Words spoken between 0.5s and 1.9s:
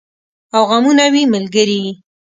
او غمونه وي ملګري